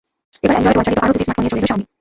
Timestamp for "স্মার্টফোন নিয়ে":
1.27-1.59